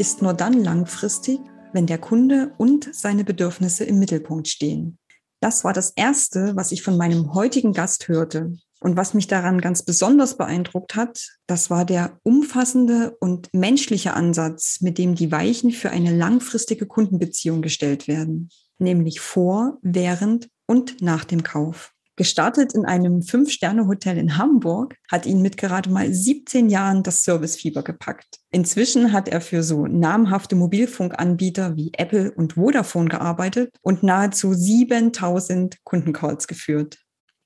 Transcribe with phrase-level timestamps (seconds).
[0.00, 1.40] ist nur dann langfristig,
[1.74, 4.98] wenn der Kunde und seine Bedürfnisse im Mittelpunkt stehen.
[5.40, 8.54] Das war das Erste, was ich von meinem heutigen Gast hörte.
[8.80, 14.80] Und was mich daran ganz besonders beeindruckt hat, das war der umfassende und menschliche Ansatz,
[14.80, 21.24] mit dem die Weichen für eine langfristige Kundenbeziehung gestellt werden, nämlich vor, während und nach
[21.26, 21.92] dem Kauf.
[22.20, 27.82] Gestartet in einem Fünf-Sterne-Hotel in Hamburg, hat ihn mit gerade mal 17 Jahren das Servicefieber
[27.82, 28.40] gepackt.
[28.50, 35.82] Inzwischen hat er für so namhafte Mobilfunkanbieter wie Apple und Vodafone gearbeitet und nahezu 7000
[35.82, 36.98] Kundencalls geführt.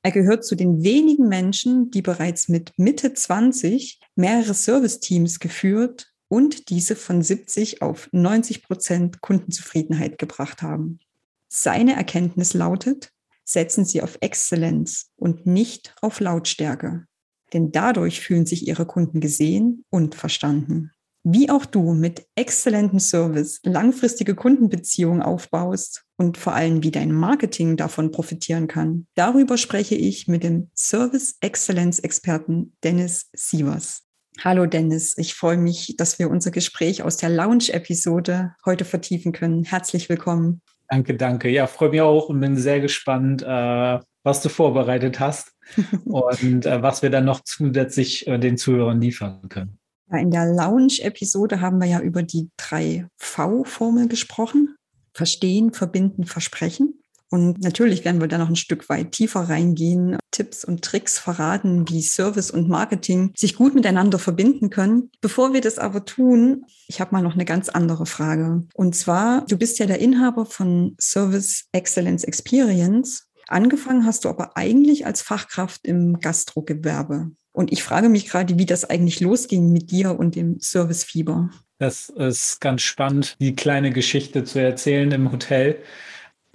[0.02, 6.68] Er gehört zu den wenigen Menschen, die bereits mit Mitte 20 mehrere Serviceteams geführt und
[6.68, 10.98] diese von 70 auf 90 Prozent Kundenzufriedenheit gebracht haben.
[11.46, 13.12] Seine Erkenntnis lautet,
[13.44, 17.06] setzen Sie auf Exzellenz und nicht auf Lautstärke.
[17.52, 20.90] Denn dadurch fühlen sich Ihre Kunden gesehen und verstanden.
[21.26, 27.78] Wie auch du mit exzellentem Service langfristige Kundenbeziehungen aufbaust und vor allem wie dein Marketing
[27.78, 34.02] davon profitieren kann, darüber spreche ich mit dem Service Exzellenz Experten Dennis Sievers.
[34.40, 39.64] Hallo Dennis, ich freue mich, dass wir unser Gespräch aus der Lounge-Episode heute vertiefen können.
[39.64, 40.60] Herzlich willkommen.
[40.88, 41.48] Danke, danke.
[41.48, 45.52] Ja, freue mich auch und bin sehr gespannt, äh, was du vorbereitet hast
[46.04, 49.78] und äh, was wir dann noch zusätzlich äh, den Zuhörern liefern können.
[50.10, 54.76] Ja, in der Lounge-Episode haben wir ja über die drei V-Formel gesprochen.
[55.14, 57.00] Verstehen, verbinden, versprechen.
[57.34, 61.88] Und natürlich werden wir da noch ein Stück weit tiefer reingehen, Tipps und Tricks verraten,
[61.88, 65.10] wie Service und Marketing sich gut miteinander verbinden können.
[65.20, 68.62] Bevor wir das aber tun, ich habe mal noch eine ganz andere Frage.
[68.74, 73.26] Und zwar, du bist ja der Inhaber von Service Excellence Experience.
[73.48, 77.32] Angefangen hast du aber eigentlich als Fachkraft im Gastrogewerbe.
[77.50, 81.50] Und ich frage mich gerade, wie das eigentlich losging mit dir und dem Servicefieber.
[81.78, 85.82] Das ist ganz spannend, die kleine Geschichte zu erzählen im Hotel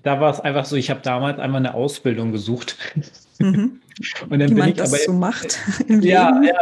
[0.04, 2.78] da war es einfach so, ich habe damals einmal eine Ausbildung gesucht.
[3.40, 3.82] Mhm.
[4.30, 6.42] Und dann Wie bin man ich das aber, so macht ja.
[6.42, 6.54] Ja,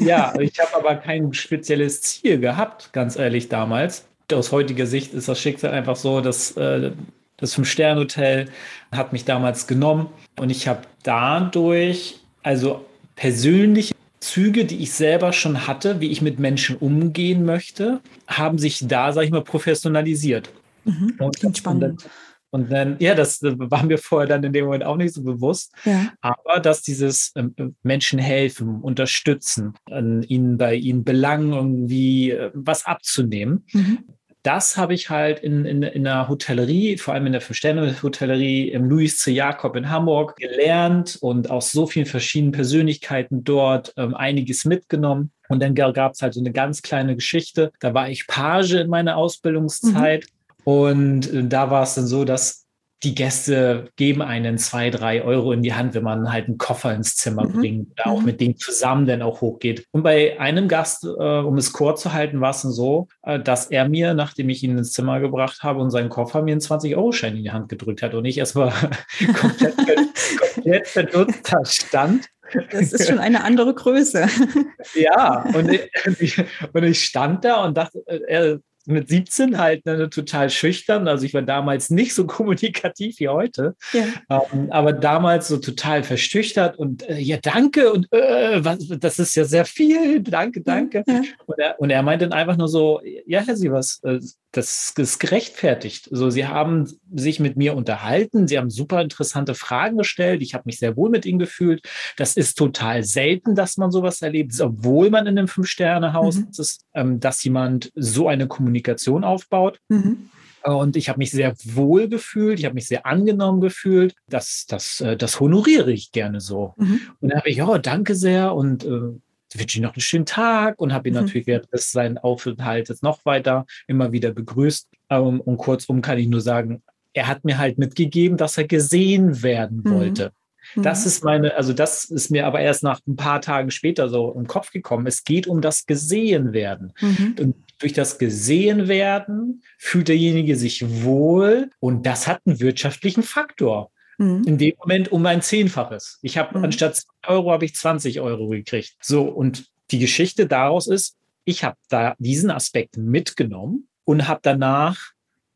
[0.00, 4.06] ja, ich habe aber kein spezielles Ziel gehabt, ganz ehrlich damals.
[4.32, 6.92] Aus heutiger Sicht ist das Schicksal einfach so, dass äh,
[7.36, 8.48] das Fünf-Sterne-Hotel
[8.90, 12.84] hat mich damals genommen und ich habe dadurch, also
[13.16, 18.86] persönliche Züge, die ich selber schon hatte, wie ich mit Menschen umgehen möchte, haben sich
[18.86, 20.50] da, sag ich mal, professionalisiert.
[20.84, 22.04] Mhm, klingt spannend.
[22.04, 22.10] Und
[22.50, 25.72] und dann, ja, das war mir vorher dann in dem Moment auch nicht so bewusst.
[25.84, 26.12] Ja.
[26.20, 33.66] Aber dass dieses ähm, Menschen helfen, unterstützen, ihnen bei ihnen Belangen irgendwie äh, was abzunehmen,
[33.72, 33.98] mhm.
[34.42, 38.88] das habe ich halt in, in, in der Hotellerie, vor allem in der Fünf-Sterne-Hotellerie im
[38.88, 39.32] Louis C.
[39.32, 45.32] Jakob in Hamburg gelernt und aus so vielen verschiedenen Persönlichkeiten dort ähm, einiges mitgenommen.
[45.50, 47.72] Und dann gab es halt so eine ganz kleine Geschichte.
[47.80, 50.24] Da war ich Page in meiner Ausbildungszeit.
[50.24, 50.37] Mhm.
[50.68, 52.66] Und äh, da war es dann so, dass
[53.02, 56.94] die Gäste geben einen zwei, drei Euro in die Hand, wenn man halt einen Koffer
[56.94, 57.52] ins Zimmer mhm.
[57.52, 58.26] bringt oder auch mhm.
[58.26, 59.86] mit dem zusammen dann auch hochgeht.
[59.92, 63.40] Und bei einem Gast, äh, um es kurz zu halten, war es dann so, äh,
[63.40, 66.60] dass er mir, nachdem ich ihn ins Zimmer gebracht habe und seinen Koffer mir einen
[66.60, 68.70] 20-Euro-Schein in die Hand gedrückt hat und ich erstmal
[69.40, 69.74] komplett,
[70.54, 72.26] komplett verdutzt da stand.
[72.72, 74.26] Das ist schon eine andere Größe.
[74.94, 75.72] ja, und
[76.18, 78.58] ich, und ich stand da und dachte, äh, er
[78.88, 81.08] mit 17 halt ne, total schüchtern.
[81.08, 84.04] Also ich war damals nicht so kommunikativ wie heute, ja.
[84.52, 89.34] ähm, aber damals so total verstückert und äh, ja, danke und äh, was, das ist
[89.34, 91.04] ja sehr viel, danke, danke.
[91.06, 91.22] Ja.
[91.46, 94.20] Und, er, und, er, meinte dann einfach nur so, ja, Herr Sievers, äh,
[94.52, 96.08] das ist gerechtfertigt.
[96.10, 100.64] So, Sie haben sich mit mir unterhalten, Sie haben super interessante Fragen gestellt, ich habe
[100.66, 101.82] mich sehr wohl mit Ihnen gefühlt.
[102.16, 106.48] Das ist total selten, dass man sowas erlebt, obwohl man in einem Fünf-Sterne-Haus mhm.
[106.56, 108.77] ist, ähm, dass jemand so eine Kommunikation
[109.24, 109.80] aufbaut.
[109.88, 110.30] Mhm.
[110.64, 114.14] Und ich habe mich sehr wohl gefühlt, ich habe mich sehr angenommen gefühlt.
[114.28, 116.74] Das, das, äh, das honoriere ich gerne so.
[116.76, 117.00] Mhm.
[117.20, 119.12] Und dann habe ich, oh, danke sehr und äh,
[119.54, 121.22] wünsche ihm noch einen schönen Tag und habe ihn mhm.
[121.22, 124.88] natürlich während des seinen Aufenthaltes noch weiter immer wieder begrüßt.
[125.10, 126.82] Um, und kurzum kann ich nur sagen,
[127.14, 129.90] er hat mir halt mitgegeben, dass er gesehen werden mhm.
[129.90, 130.32] wollte.
[130.74, 130.82] Mhm.
[130.82, 134.32] Das ist meine, also das ist mir aber erst nach ein paar Tagen später so
[134.32, 135.06] im Kopf gekommen.
[135.06, 136.92] Es geht um das Gesehenwerden.
[137.00, 137.36] Mhm.
[137.38, 143.90] Und durch das Gesehenwerden fühlt derjenige sich wohl und das hat einen wirtschaftlichen Faktor.
[144.18, 144.42] Mhm.
[144.46, 146.18] In dem Moment um ein Zehnfaches.
[146.22, 146.64] Ich habe mhm.
[146.64, 148.96] anstatt 2 Euro habe ich 20 Euro gekriegt.
[149.00, 155.12] So, und die Geschichte daraus ist, ich habe da diesen Aspekt mitgenommen und habe danach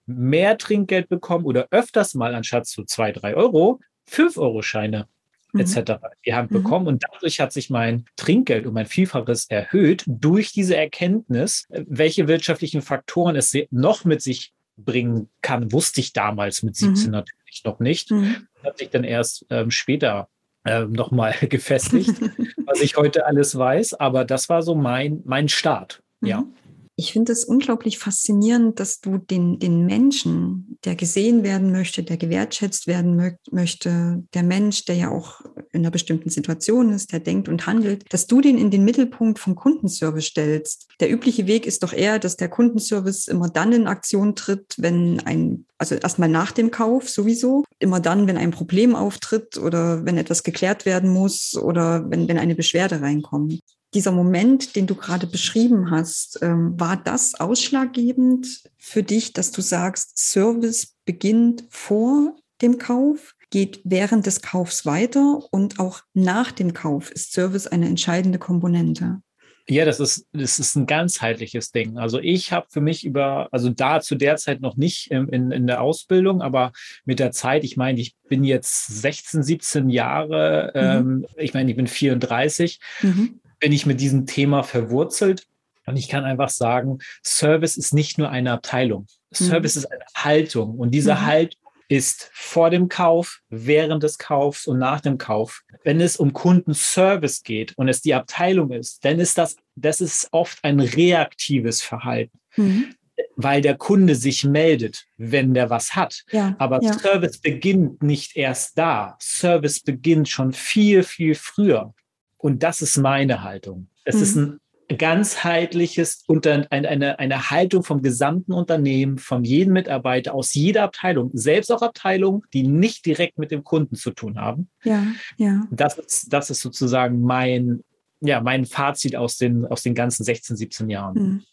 [0.07, 3.81] mehr Trinkgeld bekommen oder öfters mal anstatt zu zwei, drei Euro
[4.11, 5.07] 5-Euro-Scheine
[5.53, 5.61] mhm.
[5.61, 5.77] etc.
[5.77, 5.97] in
[6.27, 6.63] die Hand mhm.
[6.63, 6.87] bekommen.
[6.87, 12.83] Und dadurch hat sich mein Trinkgeld um ein Vielfaches erhöht durch diese Erkenntnis, welche wirtschaftlichen
[12.83, 17.11] Faktoren es noch mit sich bringen kann, wusste ich damals mit 17 mhm.
[17.13, 18.11] natürlich noch nicht.
[18.11, 18.49] Mhm.
[18.63, 20.29] Hat sich dann erst ähm, später
[20.65, 22.11] ähm, nochmal gefestigt,
[22.67, 23.95] was ich heute alles weiß.
[23.95, 26.03] Aber das war so mein, mein Start.
[26.21, 26.45] Ja.
[26.95, 32.19] Ich finde es unglaublich faszinierend, dass du den, den Menschen, der gesehen werden möchte, der
[32.19, 35.41] gewertschätzt werden mö möchte, der Mensch, der ja auch
[35.73, 39.39] in einer bestimmten Situation ist, der denkt und handelt, dass du den in den Mittelpunkt
[39.39, 40.89] vom Kundenservice stellst.
[41.01, 45.21] Der übliche Weg ist doch eher, dass der Kundenservice immer dann in Aktion tritt, wenn
[45.21, 50.19] ein, also erstmal nach dem Kauf sowieso, immer dann, wenn ein Problem auftritt oder wenn
[50.19, 53.61] etwas geklärt werden muss oder wenn, wenn eine Beschwerde reinkommt
[53.95, 59.61] dieser Moment, den du gerade beschrieben hast, ähm, war das ausschlaggebend für dich, dass du
[59.61, 66.73] sagst, Service beginnt vor dem Kauf, geht während des Kaufs weiter und auch nach dem
[66.73, 69.21] Kauf ist Service eine entscheidende Komponente?
[69.69, 71.97] Ja, das ist, das ist ein ganzheitliches Ding.
[71.97, 75.51] Also ich habe für mich über, also da zu der Zeit noch nicht in, in,
[75.53, 76.73] in der Ausbildung, aber
[77.05, 80.81] mit der Zeit, ich meine, ich bin jetzt 16, 17 Jahre, mhm.
[80.81, 82.81] ähm, ich meine, ich bin 34.
[83.03, 85.47] Mhm bin ich mit diesem Thema verwurzelt.
[85.87, 89.07] Und ich kann einfach sagen, Service ist nicht nur eine Abteilung.
[89.31, 89.45] Mhm.
[89.45, 90.79] Service ist eine Haltung.
[90.79, 91.27] Und diese mhm.
[91.27, 95.63] Haltung ist vor dem Kauf, während des Kaufs und nach dem Kauf.
[95.85, 100.29] Wenn es um Kundenservice geht und es die Abteilung ist, dann ist das, das ist
[100.33, 102.41] oft ein reaktives Verhalten.
[102.57, 102.95] Mhm.
[103.37, 106.25] Weil der Kunde sich meldet, wenn der was hat.
[106.33, 106.99] Ja, Aber ja.
[106.99, 109.17] Service beginnt nicht erst da.
[109.21, 111.95] Service beginnt schon viel, viel früher.
[112.43, 113.87] Und das ist meine Haltung.
[114.05, 114.23] Es mhm.
[114.23, 114.61] ist ein
[114.99, 121.71] ganzheitliches, unter, eine, eine Haltung vom gesamten Unternehmen, von jedem Mitarbeiter aus jeder Abteilung, selbst
[121.71, 124.69] auch Abteilungen, die nicht direkt mit dem Kunden zu tun haben.
[124.83, 125.07] Ja,
[125.37, 125.67] ja.
[125.71, 127.85] Das ist, das ist sozusagen mein,
[128.21, 131.45] ja, mein Fazit aus den, aus den ganzen 16, 17 Jahren.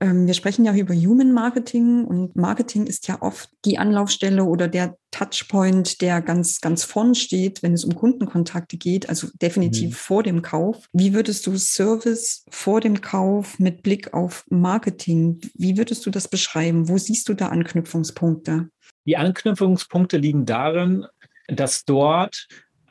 [0.00, 4.66] Ähm, wir sprechen ja über Human Marketing und Marketing ist ja oft die Anlaufstelle oder
[4.66, 9.94] der Touchpoint, der ganz, ganz vorn steht, wenn es um Kundenkontakte geht, also definitiv mhm.
[9.94, 10.86] vor dem Kauf.
[10.92, 16.28] Wie würdest du Service vor dem Kauf mit Blick auf Marketing, wie würdest du das
[16.28, 16.88] beschreiben?
[16.88, 18.68] Wo siehst du da Anknüpfungspunkte?
[19.06, 21.06] Die Anknüpfungspunkte liegen darin,
[21.46, 22.46] dass dort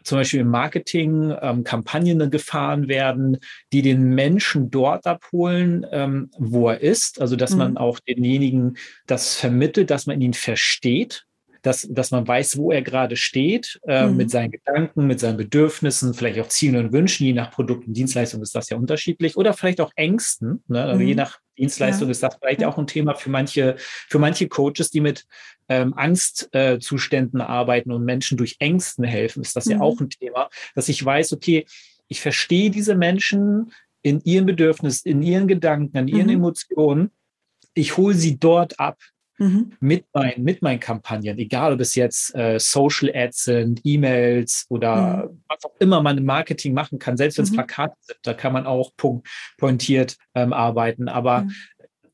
[0.08, 3.38] zum Beispiel im Marketing ähm, Kampagnen gefahren werden,
[3.74, 7.20] die den Menschen dort abholen, ähm, wo er ist.
[7.20, 7.58] Also dass mhm.
[7.58, 11.26] man auch denjenigen das vermittelt, dass man ihn versteht,
[11.62, 14.16] dass, dass man weiß, wo er gerade steht, äh, mhm.
[14.16, 17.26] mit seinen Gedanken, mit seinen Bedürfnissen, vielleicht auch Zielen und Wünschen.
[17.26, 19.36] Je nach Produkt und Dienstleistung ist das ja unterschiedlich.
[19.36, 20.64] Oder vielleicht auch Ängsten.
[20.68, 20.84] Ne?
[20.84, 21.08] Also mhm.
[21.08, 22.12] je nach Dienstleistung ja.
[22.12, 25.26] ist das vielleicht auch ein Thema für manche, für manche Coaches, die mit
[25.70, 29.72] ähm, Angstzuständen äh, arbeiten und Menschen durch Ängsten helfen, ist das mhm.
[29.74, 31.66] ja auch ein Thema, dass ich weiß, okay,
[32.08, 36.34] ich verstehe diese Menschen in ihren Bedürfnissen, in ihren Gedanken, in ihren mhm.
[36.34, 37.12] Emotionen.
[37.74, 38.98] Ich hole sie dort ab,
[39.40, 39.74] Mhm.
[39.80, 45.28] mit, mein, mit meinen Kampagnen, egal ob es jetzt äh, Social Ads sind, E-Mails oder
[45.30, 45.44] mhm.
[45.48, 47.56] was auch immer man im Marketing machen kann, selbst wenn es mhm.
[47.56, 49.28] Plakate sind, da kann man auch punkt,
[49.58, 51.08] pointiert ähm, arbeiten.
[51.08, 51.52] Aber mhm.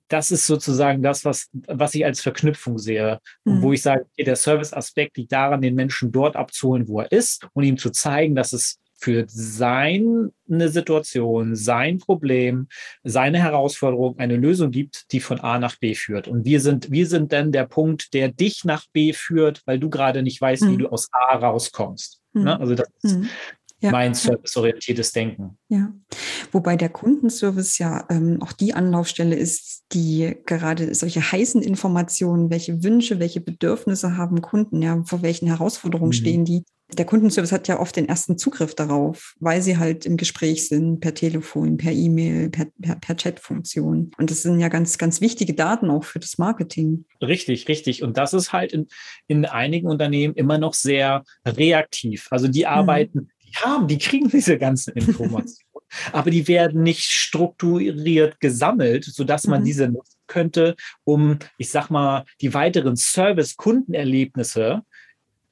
[0.09, 3.19] das ist sozusagen das, was, was ich als Verknüpfung sehe.
[3.45, 3.73] Und wo mhm.
[3.73, 7.63] ich sage, okay, der Service-Aspekt liegt daran, den Menschen dort abzuholen, wo er ist und
[7.63, 12.67] ihm zu zeigen, dass es für seine Situation, sein Problem,
[13.03, 16.27] seine Herausforderung eine Lösung gibt, die von A nach B führt.
[16.27, 19.89] Und wir sind, wir sind dann der Punkt, der dich nach B führt, weil du
[19.89, 20.71] gerade nicht weißt, mhm.
[20.71, 22.21] wie du aus A rauskommst.
[22.33, 22.43] Mhm.
[22.43, 22.59] Ne?
[22.59, 23.29] Also das ist mhm.
[23.81, 23.91] ja.
[23.91, 25.57] mein serviceorientiertes Denken.
[25.67, 25.93] Ja,
[26.51, 32.83] wobei der Kundenservice ja ähm, auch die Anlaufstelle ist, die gerade solche heißen Informationen, welche
[32.83, 36.13] Wünsche, welche Bedürfnisse haben Kunden, ja, vor welchen Herausforderungen mhm.
[36.13, 36.63] stehen die,
[36.95, 40.99] der Kundenservice hat ja oft den ersten Zugriff darauf, weil sie halt im Gespräch sind,
[40.99, 44.11] per Telefon, per E-Mail, per, per, per Chat-Funktion.
[44.17, 47.05] Und das sind ja ganz, ganz wichtige Daten auch für das Marketing.
[47.21, 48.03] Richtig, richtig.
[48.03, 48.87] Und das ist halt in,
[49.27, 52.27] in einigen Unternehmen immer noch sehr reaktiv.
[52.31, 52.67] Also die mhm.
[52.67, 53.29] arbeiten, mhm.
[53.45, 55.57] die haben, die kriegen diese ganzen Informationen,
[56.11, 59.65] aber die werden nicht strukturiert gesammelt, sodass man mhm.
[59.65, 64.83] diese nutzen könnte, um, ich sag mal, die weiteren Service-Kundenerlebnisse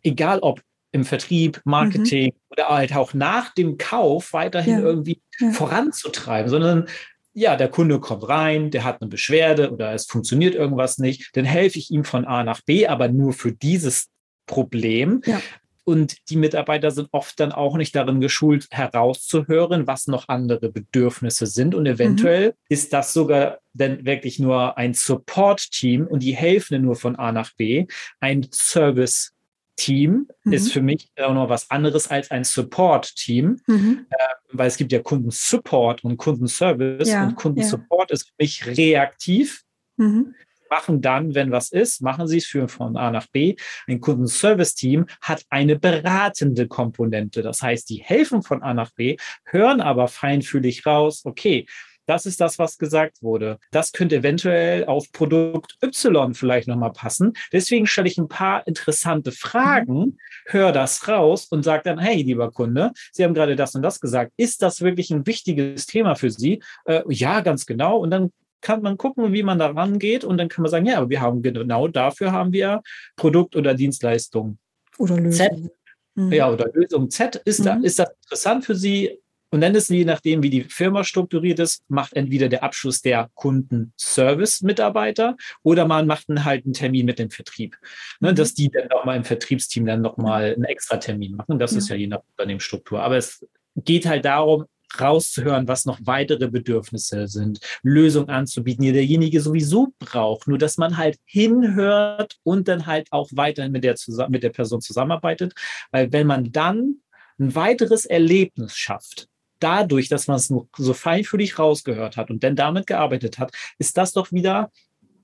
[0.03, 2.39] egal ob im Vertrieb, Marketing mhm.
[2.49, 4.85] oder halt auch nach dem Kauf weiterhin ja.
[4.85, 5.51] irgendwie ja.
[5.51, 6.87] voranzutreiben, sondern
[7.33, 11.45] ja, der Kunde kommt rein, der hat eine Beschwerde oder es funktioniert irgendwas nicht, dann
[11.45, 14.09] helfe ich ihm von A nach B, aber nur für dieses
[14.47, 15.21] Problem.
[15.25, 15.41] Ja.
[15.83, 21.47] Und die Mitarbeiter sind oft dann auch nicht darin geschult, herauszuhören, was noch andere Bedürfnisse
[21.47, 21.73] sind.
[21.73, 22.53] Und eventuell mhm.
[22.69, 27.51] ist das sogar dann wirklich nur ein Support-Team und die helfen nur von A nach
[27.55, 27.87] B.
[28.19, 29.33] Ein Service
[29.81, 30.53] Team mhm.
[30.53, 34.05] ist für mich auch noch was anderes als ein Support-Team, mhm.
[34.09, 34.15] äh,
[34.51, 38.13] weil es gibt ja Kundensupport und Kundenservice ja, und Kundensupport ja.
[38.13, 39.63] ist für mich reaktiv.
[39.97, 40.35] Mhm.
[40.69, 43.55] Machen dann, wenn was ist, machen sie es für von A nach B.
[43.87, 47.41] Ein Kundenservice-Team hat eine beratende Komponente.
[47.41, 51.65] Das heißt, die helfen von A nach B, hören aber feinfühlig raus, okay,
[52.11, 53.57] das ist das, was gesagt wurde.
[53.71, 57.31] Das könnte eventuell auf Produkt Y vielleicht nochmal passen.
[57.53, 62.51] Deswegen stelle ich ein paar interessante Fragen, höre das raus und sage dann, hey, lieber
[62.51, 64.33] Kunde, Sie haben gerade das und das gesagt.
[64.35, 66.61] Ist das wirklich ein wichtiges Thema für Sie?
[66.83, 67.99] Äh, ja, ganz genau.
[67.99, 70.97] Und dann kann man gucken, wie man da rangeht und dann kann man sagen, ja,
[70.97, 72.81] aber wir haben genau dafür haben wir
[73.15, 74.57] Produkt oder Dienstleistung.
[74.97, 75.47] Oder Lösung.
[75.47, 75.71] Z.
[76.15, 76.33] Mhm.
[76.33, 77.37] Ja, oder Lösung Z.
[77.45, 77.63] Ist, mhm.
[77.63, 79.17] da, ist das interessant für Sie?
[79.51, 83.29] Und dann ist je nachdem, wie die Firma strukturiert ist, macht entweder der Abschluss der
[83.35, 87.77] Kundenservice-Mitarbeiter oder man macht einen, halt einen Termin mit dem Vertrieb.
[88.21, 88.35] Ne, mhm.
[88.35, 91.59] Dass die dann nochmal im Vertriebsteam dann nochmal einen extra Termin machen.
[91.59, 91.79] Das ja.
[91.79, 93.03] ist ja je nach Unternehmensstruktur.
[93.03, 94.65] Aber es geht halt darum,
[94.99, 100.47] rauszuhören, was noch weitere Bedürfnisse sind, Lösungen anzubieten, die derjenige sowieso braucht.
[100.47, 103.95] Nur, dass man halt hinhört und dann halt auch weiterhin mit der,
[104.29, 105.53] mit der Person zusammenarbeitet.
[105.91, 106.97] Weil wenn man dann
[107.39, 109.27] ein weiteres Erlebnis schafft,
[109.61, 114.11] dadurch, dass man es so feinfühlig rausgehört hat und dann damit gearbeitet hat, ist das
[114.11, 114.69] doch wieder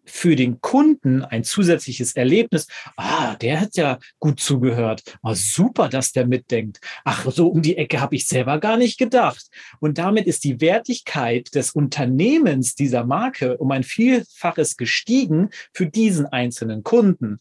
[0.08, 2.67] für den Kunden ein zusätzliches Erlebnis.
[2.96, 5.03] Ah, der hat ja gut zugehört.
[5.22, 6.79] Oh, super, dass der mitdenkt.
[7.03, 9.48] Ach, so um die Ecke habe ich selber gar nicht gedacht.
[9.79, 16.25] Und damit ist die Wertigkeit des Unternehmens dieser Marke um ein Vielfaches gestiegen für diesen
[16.25, 17.38] einzelnen Kunden.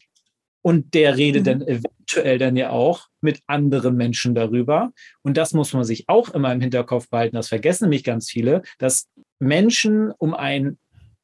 [0.61, 1.45] Und der redet mhm.
[1.45, 4.91] dann eventuell dann ja auch mit anderen Menschen darüber.
[5.23, 7.35] Und das muss man sich auch immer im Hinterkopf behalten.
[7.35, 9.07] Das vergessen nämlich ganz viele, dass
[9.39, 10.77] Menschen um ein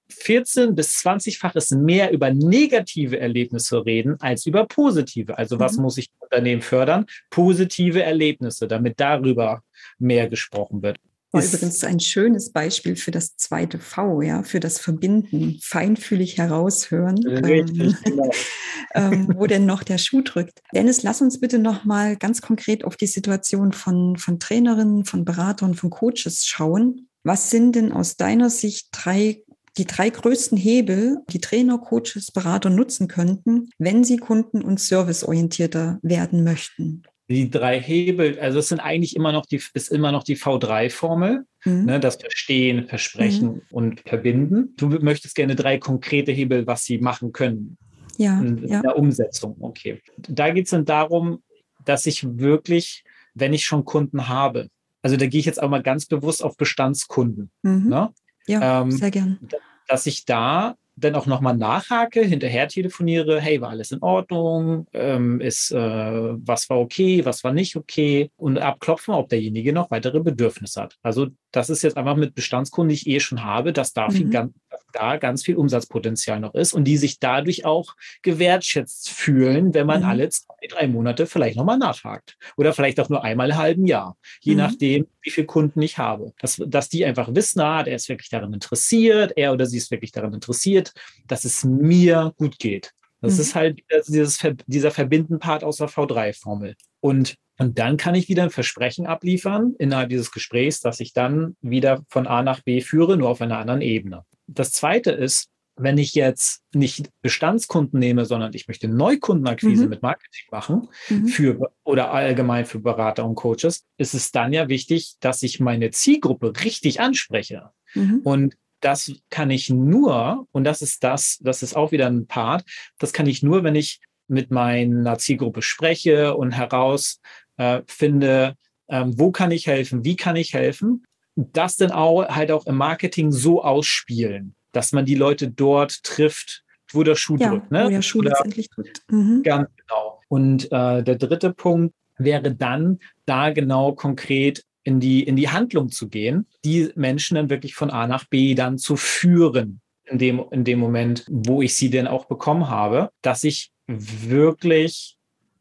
[0.09, 5.37] 14 bis 20-faches mehr über negative Erlebnisse reden als über positive.
[5.37, 5.83] Also was mhm.
[5.83, 7.05] muss ich im Unternehmen fördern?
[7.29, 9.63] Positive Erlebnisse, damit darüber
[9.97, 10.97] mehr gesprochen wird.
[11.33, 17.17] War übrigens ein schönes Beispiel für das zweite V, ja, für das Verbinden, feinfühlig heraushören,
[17.25, 18.31] Richtig, ähm, genau.
[18.93, 20.61] ähm, wo denn noch der Schuh drückt.
[20.75, 25.25] Dennis, lass uns bitte noch mal ganz konkret auf die Situation von, von Trainerinnen, von
[25.25, 27.07] Beratern, von Coaches schauen.
[27.23, 29.41] Was sind denn aus deiner Sicht drei
[29.77, 35.97] die drei größten Hebel, die Trainer, Coaches, Berater nutzen könnten, wenn sie kunden- und serviceorientierter
[36.03, 37.01] werden möchten?
[37.29, 41.45] Die drei Hebel, also es sind eigentlich immer noch die, ist immer noch die V3-Formel,
[41.63, 41.85] mhm.
[41.85, 43.61] ne, das Verstehen, Versprechen mhm.
[43.71, 44.73] und Verbinden.
[44.75, 47.77] Du möchtest gerne drei konkrete Hebel, was sie machen können.
[48.17, 48.39] Ja.
[48.39, 48.81] In, ja.
[48.81, 49.55] der Umsetzung.
[49.59, 50.01] Okay.
[50.17, 51.41] Da geht es dann darum,
[51.85, 53.03] dass ich wirklich,
[53.33, 54.69] wenn ich schon Kunden habe,
[55.01, 57.51] also da gehe ich jetzt auch mal ganz bewusst auf Bestandskunden.
[57.61, 57.89] Mhm.
[57.89, 58.13] Ne?
[58.47, 59.39] Ja, ähm, sehr gern.
[59.87, 65.41] Dass ich da dann auch nochmal nachhake, hinterher telefoniere, hey, war alles in Ordnung, ähm,
[65.41, 70.19] ist, äh, was war okay, was war nicht okay und abklopfen, ob derjenige noch weitere
[70.19, 70.97] Bedürfnisse hat.
[71.01, 74.11] Also das ist jetzt einfach mit Bestandskunden, die ich eh schon habe, dass da, mhm.
[74.11, 74.53] viel, ganz,
[74.93, 80.01] da ganz viel Umsatzpotenzial noch ist und die sich dadurch auch gewertschätzt fühlen, wenn man
[80.01, 80.07] mhm.
[80.07, 84.17] alle zwei, drei Monate vielleicht nochmal nachhakt oder vielleicht auch nur einmal im halben Jahr,
[84.41, 84.59] je mhm.
[84.59, 86.33] nachdem, wie viele Kunden ich habe.
[86.39, 89.91] Dass, dass die einfach wissen, ah, der ist wirklich daran interessiert, er oder sie ist
[89.91, 90.93] wirklich daran interessiert,
[91.27, 92.93] dass es mir gut geht.
[93.23, 93.41] Das mhm.
[93.41, 96.75] ist halt dieses, dieser Verbindenpart aus der V3-Formel.
[96.99, 101.55] Und, und dann kann ich wieder ein Versprechen abliefern innerhalb dieses Gesprächs, dass ich dann
[101.61, 104.25] wieder von A nach B führe, nur auf einer anderen Ebene.
[104.47, 109.89] Das zweite ist, wenn ich jetzt nicht Bestandskunden nehme, sondern ich möchte Neukundenakquise mhm.
[109.89, 111.27] mit Marketing machen mhm.
[111.27, 115.89] für oder allgemein für Berater und Coaches, ist es dann ja wichtig, dass ich meine
[115.89, 117.71] Zielgruppe richtig anspreche.
[117.95, 118.21] Mhm.
[118.23, 122.65] Und das kann ich nur, und das ist das, das ist auch wieder ein Part,
[122.99, 127.17] das kann ich nur, wenn ich mit meiner Zielgruppe spreche und herausfinde,
[127.57, 128.53] äh,
[128.89, 131.03] ähm, wo kann ich helfen, wie kann ich helfen,
[131.35, 136.63] das dann auch halt auch im Marketing so ausspielen, dass man die Leute dort trifft,
[136.91, 137.71] wo der Schuh ja, drückt.
[137.71, 137.85] Ne?
[137.85, 139.01] Wo der Schuh Oder, letztendlich drückt.
[139.09, 139.41] Mhm.
[139.43, 140.21] Ganz genau.
[140.27, 145.89] Und äh, der dritte Punkt wäre dann, da genau konkret in die, in die Handlung
[145.89, 149.79] zu gehen, die Menschen dann wirklich von A nach B dann zu führen.
[150.05, 155.17] In dem, in dem Moment, wo ich sie denn auch bekommen habe, dass ich wirklich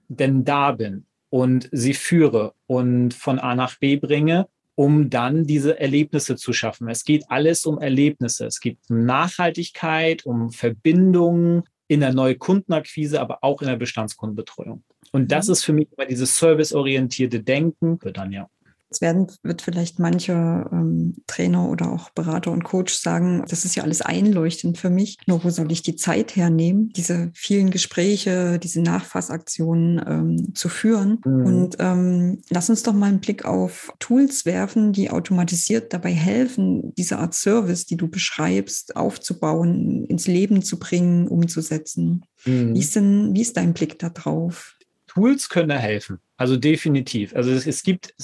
[0.09, 1.07] denn da bin.
[1.33, 4.49] und sie führe und von A nach B bringe,
[4.83, 6.89] um dann diese Erlebnisse zu schaffen.
[6.89, 8.47] Es geht alles um Erlebnisse.
[8.47, 14.83] Es geht um Nachhaltigkeit, um Verbindungen in der neuen Kundenakquise, aber auch in der Bestandskundenbetreuung.
[15.12, 15.53] Und das mhm.
[15.53, 18.49] ist für mich immer dieses serviceorientierte Denken, dann ja.
[18.93, 23.75] Jetzt werden, wird vielleicht manche ähm, Trainer oder auch Berater und Coach sagen, das ist
[23.75, 25.17] ja alles einleuchtend für mich.
[25.27, 31.21] Nur wo soll ich die Zeit hernehmen, diese vielen Gespräche, diese Nachfassaktionen ähm, zu führen?
[31.25, 31.47] Mhm.
[31.47, 36.93] Und ähm, lass uns doch mal einen Blick auf Tools werfen, die automatisiert dabei helfen,
[36.99, 42.27] diese Art Service, die du beschreibst, aufzubauen, ins Leben zu bringen, umzusetzen.
[42.45, 42.75] Mhm.
[42.75, 44.77] Wie, ist denn, wie ist dein Blick da drauf?
[45.14, 46.21] Tools können helfen.
[46.37, 47.37] Also definitiv.
[47.37, 48.14] Also es, es, gibt,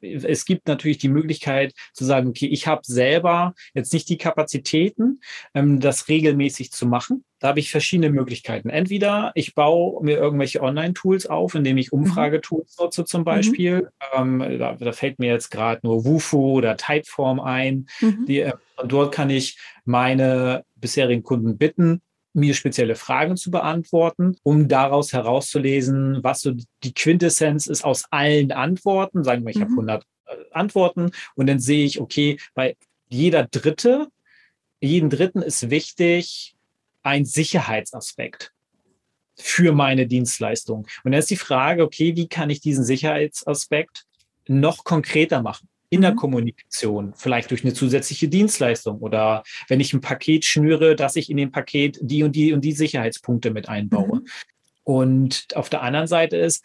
[0.00, 5.20] es gibt natürlich die Möglichkeit zu sagen, okay, ich habe selber jetzt nicht die Kapazitäten,
[5.54, 7.24] ähm, das regelmäßig zu machen.
[7.38, 8.70] Da habe ich verschiedene Möglichkeiten.
[8.70, 12.00] Entweder ich baue mir irgendwelche Online-Tools auf, indem ich mhm.
[12.00, 13.24] Umfragetools nutze zum mhm.
[13.24, 13.90] Beispiel.
[14.14, 14.42] Mhm.
[14.42, 17.86] Ähm, da, da, fällt mir jetzt gerade nur Wufu oder Typeform ein.
[18.00, 18.26] Mhm.
[18.26, 18.52] Die, äh,
[18.84, 22.02] dort kann ich meine bisherigen Kunden bitten,
[22.34, 28.52] mir spezielle Fragen zu beantworten, um daraus herauszulesen, was so die Quintessenz ist aus allen
[28.52, 29.24] Antworten.
[29.24, 29.62] Sagen wir, ich mhm.
[29.62, 32.76] habe 100 äh, Antworten und dann sehe ich, okay, bei
[33.08, 34.08] jeder Dritte,
[34.80, 36.56] jeden Dritten ist wichtig
[37.02, 38.52] ein Sicherheitsaspekt
[39.36, 40.86] für meine Dienstleistung.
[41.04, 44.04] Und dann ist die Frage, okay, wie kann ich diesen Sicherheitsaspekt
[44.46, 45.68] noch konkreter machen?
[45.92, 46.16] In der mhm.
[46.16, 51.36] Kommunikation, vielleicht durch eine zusätzliche Dienstleistung oder wenn ich ein Paket schnüre, dass ich in
[51.36, 54.20] dem Paket die und die und die Sicherheitspunkte mit einbaue.
[54.20, 54.26] Mhm.
[54.84, 56.64] Und auf der anderen Seite ist,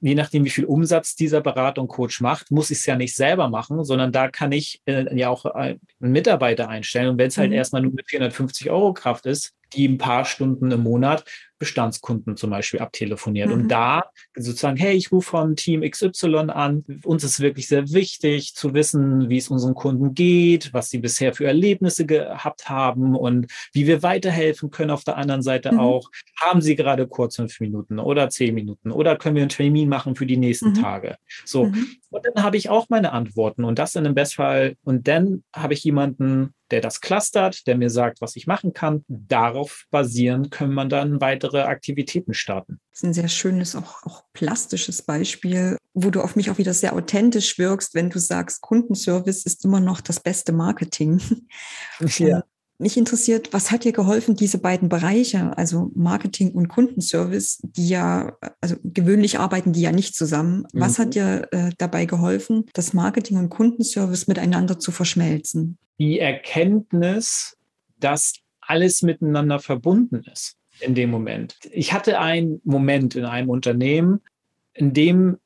[0.00, 3.16] je nachdem, wie viel Umsatz dieser Berater und Coach macht, muss ich es ja nicht
[3.16, 5.78] selber machen, sondern da kann ich äh, ja auch äh, einen
[6.12, 7.08] Mitarbeiter einstellen.
[7.08, 7.56] Und wenn es halt mhm.
[7.56, 11.24] erstmal nur mit 450 Euro Kraft ist, die ein paar Stunden im Monat
[11.58, 13.48] Bestandskunden zum Beispiel abtelefoniert.
[13.48, 13.54] Mhm.
[13.54, 14.04] Und da
[14.36, 16.84] sozusagen, hey, ich rufe von Team XY an.
[17.04, 21.34] Uns ist wirklich sehr wichtig zu wissen, wie es unseren Kunden geht, was sie bisher
[21.34, 25.80] für Erlebnisse gehabt haben und wie wir weiterhelfen können auf der anderen Seite mhm.
[25.80, 26.10] auch.
[26.40, 30.14] Haben sie gerade kurz fünf Minuten oder zehn Minuten oder können wir einen Termin machen
[30.14, 30.74] für die nächsten mhm.
[30.74, 31.16] Tage?
[31.44, 31.66] So.
[31.66, 31.86] Mhm.
[32.10, 34.76] Und dann habe ich auch meine Antworten und das in dem Bestfall.
[34.82, 39.04] Und dann habe ich jemanden, der das clustert, der mir sagt, was ich machen kann.
[39.08, 42.80] Darauf basierend können man dann weitere Aktivitäten starten.
[42.90, 46.74] Das ist ein sehr schönes, auch, auch plastisches Beispiel, wo du auf mich auch wieder
[46.74, 51.20] sehr authentisch wirkst, wenn du sagst, Kundenservice ist immer noch das beste Marketing.
[52.18, 52.42] Ja.
[52.80, 58.36] Mich interessiert, was hat dir geholfen, diese beiden Bereiche, also Marketing und Kundenservice, die ja,
[58.60, 60.64] also gewöhnlich arbeiten die ja nicht zusammen.
[60.72, 61.02] Was mhm.
[61.02, 65.76] hat dir äh, dabei geholfen, das Marketing und Kundenservice miteinander zu verschmelzen?
[65.98, 67.56] Die Erkenntnis,
[67.98, 71.56] dass alles miteinander verbunden ist in dem Moment.
[71.72, 74.20] Ich hatte einen Moment in einem Unternehmen,
[74.72, 75.38] in dem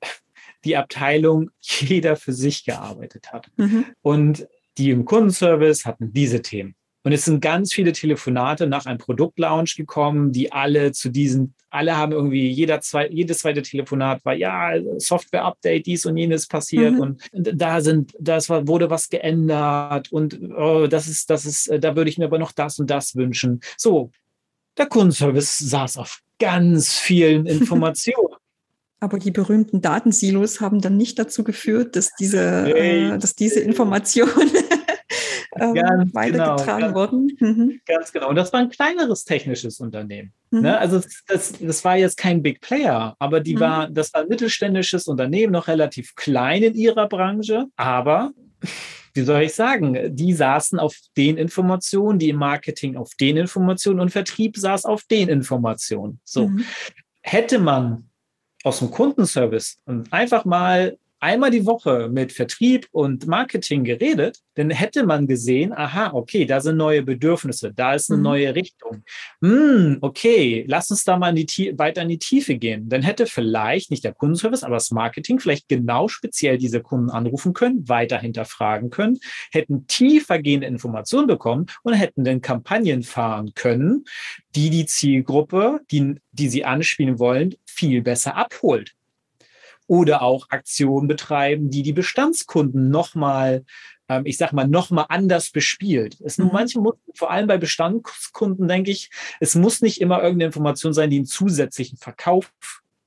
[0.64, 3.51] die Abteilung jeder für sich gearbeitet hat.
[3.57, 3.87] Mhm.
[4.03, 4.47] Und
[4.79, 6.75] die im Kundenservice hatten diese Themen.
[7.04, 11.96] Und es sind ganz viele Telefonate nach einem Produktlaunch gekommen, die alle zu diesen, alle
[11.96, 17.00] haben irgendwie, jeder zwei, jedes zweite Telefonat war, ja, Software-Update, dies und jenes passiert mhm.
[17.00, 21.96] und da sind, das war, wurde was geändert und oh, das ist, das ist, da
[21.96, 23.60] würde ich mir aber noch das und das wünschen.
[23.76, 24.10] So,
[24.78, 28.36] der Kundenservice saß auf ganz vielen Informationen.
[29.00, 34.30] Aber die berühmten Datensilos haben dann nicht dazu geführt, dass diese, äh, dass diese Informationen
[35.56, 37.36] ähm, weitergetragen genau, wurden.
[37.38, 37.80] Mhm.
[37.86, 38.28] Ganz genau.
[38.28, 40.32] Und das war ein kleineres technisches Unternehmen.
[40.50, 40.60] Mhm.
[40.62, 40.78] Ne?
[40.78, 43.60] Also das, das war jetzt kein Big Player, aber die mhm.
[43.60, 48.32] war, das war ein mittelständisches Unternehmen, noch relativ klein in ihrer Branche, aber
[49.14, 54.00] wie soll ich sagen, die saßen auf den Informationen, die im Marketing auf den Informationen
[54.00, 56.20] und Vertrieb saß auf den Informationen.
[56.24, 56.48] So.
[56.48, 56.64] Mhm.
[57.20, 58.08] Hätte man
[58.64, 65.06] aus dem Kundenservice einfach mal einmal die Woche mit Vertrieb und Marketing geredet, dann hätte
[65.06, 68.22] man gesehen, aha, okay, da sind neue Bedürfnisse, da ist eine mhm.
[68.24, 69.04] neue Richtung.
[69.40, 72.88] Hm, okay, lass uns da mal die, weiter in die Tiefe gehen.
[72.88, 77.52] Dann hätte vielleicht nicht der Kundenservice, aber das Marketing vielleicht genau speziell diese Kunden anrufen
[77.52, 79.20] können, weiter hinterfragen können,
[79.52, 84.04] hätten tiefergehende Informationen bekommen und hätten dann Kampagnen fahren können,
[84.56, 88.92] die die Zielgruppe, die, die sie anspielen wollen, viel besser abholt
[89.87, 93.64] oder auch Aktionen betreiben, die die Bestandskunden nochmal,
[94.09, 96.21] ähm, ich sag mal, nochmal anders bespielt.
[96.21, 96.51] Es mhm.
[96.53, 101.11] manche muss, vor allem bei Bestandskunden denke ich, es muss nicht immer irgendeine Information sein,
[101.11, 102.53] die einen zusätzlichen Verkauf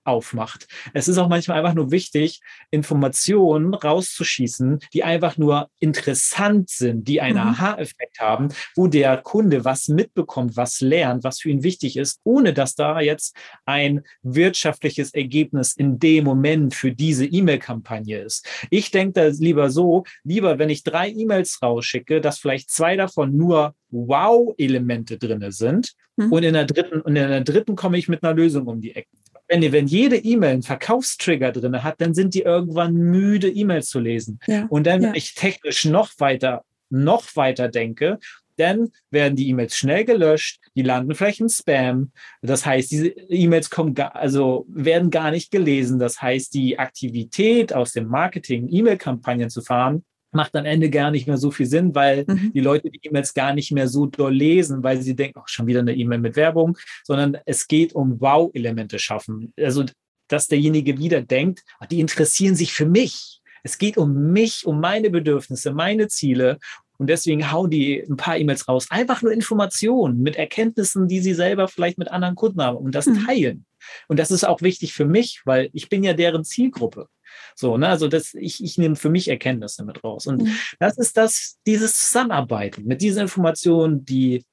[0.06, 0.68] aufmacht.
[0.94, 2.42] Es ist auch manchmal einfach nur wichtig,
[2.72, 7.50] Informationen rauszuschießen, die einfach nur interessant sind, die einen mhm.
[7.50, 12.54] Aha-Effekt haben, wo der Kunde was mitbekommt, was lernt, was für ihn wichtig ist, ohne
[12.54, 18.48] dass da jetzt ein wirtschaftliches Ergebnis in dem Moment für diese E-Mail-Kampagne ist.
[18.70, 23.36] Ich denke da lieber so, lieber wenn ich drei E-Mails rausschicke, dass vielleicht zwei davon
[23.36, 26.32] nur Wow-Elemente drin sind mhm.
[26.32, 28.96] und in der dritten und in der dritten komme ich mit einer Lösung um die
[28.96, 29.10] Ecke
[29.48, 34.00] wenn, wenn jede E-Mail einen Verkaufstrigger drin hat, dann sind die irgendwann müde, E-Mails zu
[34.00, 34.40] lesen.
[34.48, 35.10] Ja, und dann, ja.
[35.10, 38.20] wenn ich technisch noch weiter, noch weiter denke,
[38.58, 42.12] dann werden die E-Mails schnell gelöscht, die landen vielleicht in Spam.
[42.42, 46.00] Das heißt, diese E-Mails kommen gar, also werden gar nicht gelesen.
[46.00, 50.06] Das heißt, die Aktivität aus dem Marketing, E-Mail-Kampagnen zu fahren,
[50.36, 52.52] macht am Ende gar nicht mehr so viel Sinn, weil mhm.
[52.54, 55.68] die Leute die E-Mails gar nicht mehr so doll lesen, weil sie denken, oh, schon
[55.68, 59.54] wieder eine E-Mail mit Werbung, sondern es geht um Wow-Elemente schaffen.
[59.60, 59.86] Also,
[60.28, 63.42] dass derjenige wieder denkt, ach, die interessieren sich für mich.
[63.64, 66.60] Es geht um mich, um meine Bedürfnisse, meine Ziele.
[66.98, 68.88] Und deswegen hauen die ein paar E-Mails raus.
[68.90, 73.08] Einfach nur Informationen mit Erkenntnissen, die sie selber vielleicht mit anderen Kunden haben und das
[73.08, 73.26] mhm.
[73.26, 73.66] teilen.
[74.08, 77.08] Und das ist auch wichtig für mich, weil ich bin ja deren Zielgruppe.
[77.56, 80.28] So, ne, also das, ich, ich nehme für mich Erkenntnisse mit raus.
[80.28, 80.56] Und mhm.
[80.80, 84.44] das ist das, dieses Zusammenarbeiten mit diesen Informationen, die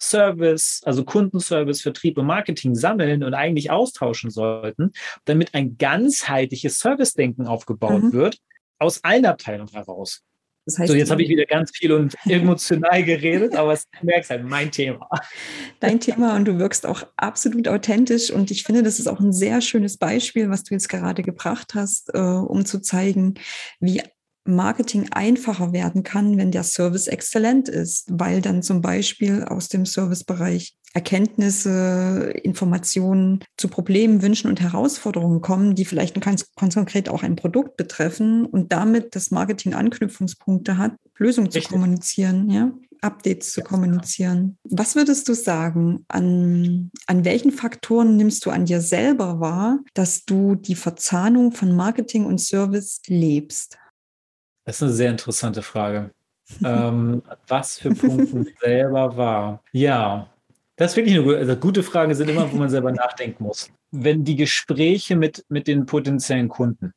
[0.00, 4.92] Service, also Kundenservice, Vertrieb und Marketing sammeln und eigentlich austauschen sollten,
[5.26, 8.12] damit ein ganzheitliches Service-Denken aufgebaut mhm.
[8.12, 8.38] wird,
[8.78, 10.22] aus einer Abteilung heraus.
[10.66, 14.30] Das heißt, so, jetzt habe ich wieder ganz viel und emotional geredet, aber es merkst
[14.30, 15.08] halt mein Thema.
[15.80, 19.32] Dein Thema und du wirkst auch absolut authentisch und ich finde, das ist auch ein
[19.32, 23.34] sehr schönes Beispiel, was du jetzt gerade gebracht hast, äh, um zu zeigen,
[23.80, 24.02] wie
[24.44, 29.86] Marketing einfacher werden kann, wenn der Service exzellent ist, weil dann zum Beispiel aus dem
[29.86, 37.22] Servicebereich Erkenntnisse, Informationen zu Problemen, Wünschen und Herausforderungen kommen, die vielleicht ganz, ganz konkret auch
[37.22, 42.72] ein Produkt betreffen und damit das Marketing Anknüpfungspunkte hat, Lösungen zu kommunizieren, ja,
[43.02, 44.58] Updates zu kommunizieren.
[44.64, 50.24] Was würdest du sagen, an, an welchen Faktoren nimmst du an dir selber wahr, dass
[50.24, 53.78] du die Verzahnung von Marketing und Service lebst?
[54.64, 56.10] Das ist eine sehr interessante Frage.
[56.64, 59.62] ähm, was für Punkte selber war.
[59.72, 60.28] Ja,
[60.76, 63.70] das ist wirklich eine gute, also gute Frage sind immer, wo man selber nachdenken muss.
[63.90, 66.92] Wenn die Gespräche mit, mit den potenziellen Kunden,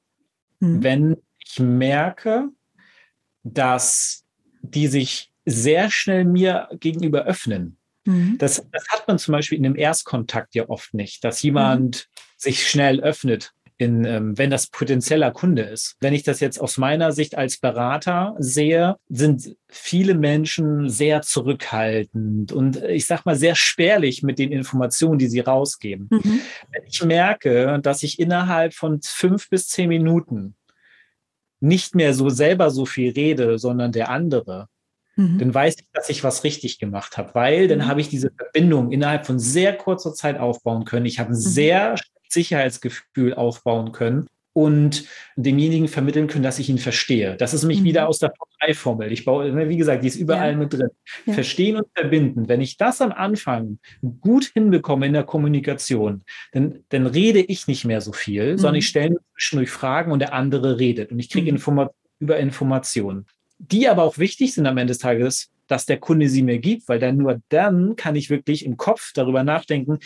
[0.60, 0.84] mhm.
[0.84, 2.50] wenn ich merke,
[3.44, 4.24] dass
[4.62, 8.38] die sich sehr schnell mir gegenüber öffnen, mhm.
[8.38, 12.22] das, das, hat man zum Beispiel in einem Erstkontakt ja oft nicht, dass jemand mhm.
[12.38, 15.96] sich schnell öffnet in, ähm, wenn das potenzieller Kunde ist.
[16.00, 22.52] Wenn ich das jetzt aus meiner Sicht als Berater sehe, sind viele Menschen sehr zurückhaltend
[22.52, 26.08] und ich sag mal sehr spärlich mit den Informationen, die sie rausgeben.
[26.10, 26.40] Mhm.
[26.72, 30.56] Wenn ich merke, dass ich innerhalb von fünf bis zehn Minuten
[31.60, 34.68] nicht mehr so selber so viel rede, sondern der andere,
[35.16, 35.38] Mhm.
[35.38, 37.88] dann weiß ich, dass ich was richtig gemacht habe, weil dann mhm.
[37.88, 41.06] habe ich diese Verbindung innerhalb von sehr kurzer Zeit aufbauen können.
[41.06, 41.40] Ich habe ein mhm.
[41.40, 41.96] sehr
[42.34, 47.36] Sicherheitsgefühl aufbauen können und demjenigen vermitteln können, dass ich ihn verstehe.
[47.38, 47.86] Das ist mich mhm.
[47.86, 49.12] wieder aus der V3-Formel.
[49.12, 50.58] Ich baue, ne, wie gesagt, die ist überall ja.
[50.58, 50.90] mit drin.
[51.26, 51.34] Ja.
[51.34, 52.48] Verstehen und verbinden.
[52.48, 53.80] Wenn ich das am Anfang
[54.22, 58.58] gut hinbekomme in der Kommunikation, dann, dann rede ich nicht mehr so viel, mhm.
[58.60, 61.58] sondern ich stelle zwischendurch Fragen und der andere redet und ich kriege mhm.
[61.58, 63.26] Informa über Informationen.
[63.58, 66.88] Die aber auch wichtig sind am Ende des Tages, dass der Kunde sie mir gibt,
[66.88, 70.00] weil dann nur dann kann ich wirklich im Kopf darüber nachdenken,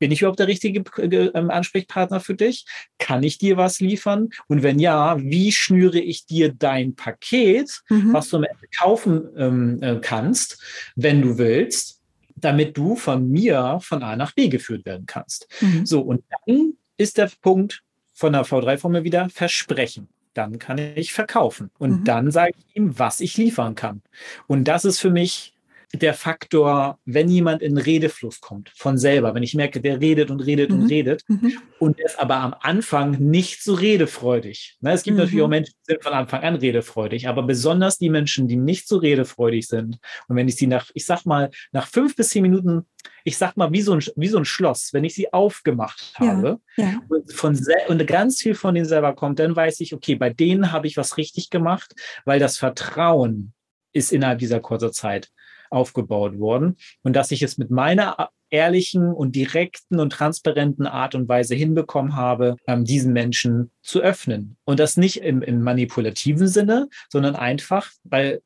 [0.00, 2.64] bin ich überhaupt der richtige äh, ähm, Ansprechpartner für dich?
[2.98, 4.30] Kann ich dir was liefern?
[4.48, 8.12] Und wenn ja, wie schnüre ich dir dein Paket, mhm.
[8.12, 10.60] was du am Ende kaufen ähm, äh, kannst,
[10.96, 12.00] wenn du willst,
[12.34, 15.46] damit du von mir von A nach B geführt werden kannst?
[15.60, 15.86] Mhm.
[15.86, 17.82] So, und dann ist der Punkt
[18.14, 21.72] von der V3-Formel wieder Versprechen dann kann ich verkaufen.
[21.78, 22.04] Und mhm.
[22.04, 24.00] dann sage ich ihm, was ich liefern kann.
[24.46, 25.54] Und das ist für mich
[25.92, 30.40] der Faktor, wenn jemand in Redefluss kommt von selber, wenn ich merke, der redet und
[30.40, 30.80] redet mhm.
[30.82, 31.52] und redet mhm.
[31.80, 34.76] und ist aber am Anfang nicht so redefreudig.
[34.80, 35.24] Na, es gibt mhm.
[35.24, 38.86] natürlich auch Menschen, die sind von Anfang an redefreudig, aber besonders die Menschen, die nicht
[38.86, 39.98] so redefreudig sind
[40.28, 42.86] und wenn ich sie nach, ich sag mal, nach fünf bis zehn Minuten,
[43.24, 46.60] ich sag mal, wie so ein, wie so ein Schloss, wenn ich sie aufgemacht habe
[46.76, 47.00] ja, ja.
[47.08, 50.70] Und, von und ganz viel von denen selber kommt, dann weiß ich, okay, bei denen
[50.70, 53.54] habe ich was richtig gemacht, weil das Vertrauen
[53.92, 55.30] ist innerhalb dieser kurzen Zeit
[55.70, 61.28] aufgebaut worden und dass ich es mit meiner ehrlichen und direkten und transparenten Art und
[61.28, 64.56] Weise hinbekommen habe, ähm, diesen Menschen zu öffnen.
[64.64, 68.42] Und das nicht im, im manipulativen Sinne, sondern einfach, weil,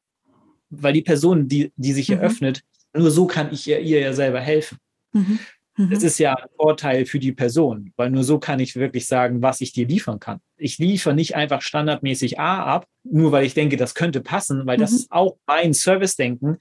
[0.68, 2.18] weil die Person, die, die sich mhm.
[2.18, 2.62] eröffnet,
[2.94, 4.78] nur so kann ich ihr, ihr ja selber helfen.
[5.12, 5.38] Mhm.
[5.76, 5.90] Mhm.
[5.90, 9.42] Das ist ja ein Vorteil für die Person, weil nur so kann ich wirklich sagen,
[9.42, 10.40] was ich dir liefern kann.
[10.56, 14.76] Ich liefere nicht einfach standardmäßig A ab, nur weil ich denke, das könnte passen, weil
[14.76, 14.82] mhm.
[14.82, 16.58] das ist auch mein Service-Denken.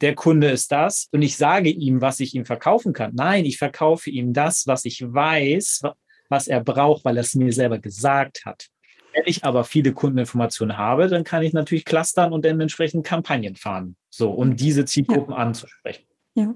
[0.00, 3.12] Der Kunde ist das und ich sage ihm, was ich ihm verkaufen kann.
[3.14, 5.82] Nein, ich verkaufe ihm das, was ich weiß,
[6.28, 8.68] was er braucht, weil er es mir selber gesagt hat.
[9.14, 13.96] Wenn ich aber viele Kundeninformationen habe, dann kann ich natürlich clustern und dementsprechend Kampagnen fahren,
[14.10, 15.40] so um diese Zielgruppen ja.
[15.40, 16.04] anzusprechen.
[16.34, 16.54] Ja.